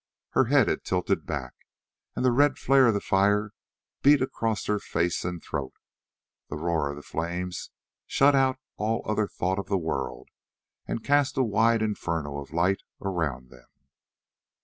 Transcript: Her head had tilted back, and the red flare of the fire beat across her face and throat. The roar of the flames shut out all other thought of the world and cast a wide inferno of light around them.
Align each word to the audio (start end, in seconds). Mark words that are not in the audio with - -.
Her 0.31 0.45
head 0.45 0.67
had 0.67 0.83
tilted 0.83 1.27
back, 1.27 1.53
and 2.15 2.25
the 2.25 2.31
red 2.31 2.57
flare 2.57 2.87
of 2.87 2.95
the 2.95 2.99
fire 3.01 3.51
beat 4.01 4.19
across 4.19 4.65
her 4.65 4.79
face 4.79 5.23
and 5.23 5.43
throat. 5.43 5.73
The 6.49 6.55
roar 6.57 6.89
of 6.89 6.95
the 6.95 7.03
flames 7.03 7.69
shut 8.07 8.33
out 8.33 8.57
all 8.77 9.03
other 9.05 9.27
thought 9.27 9.59
of 9.59 9.67
the 9.67 9.77
world 9.77 10.27
and 10.87 11.03
cast 11.03 11.37
a 11.37 11.43
wide 11.43 11.83
inferno 11.83 12.39
of 12.39 12.51
light 12.51 12.81
around 12.99 13.51
them. 13.51 13.67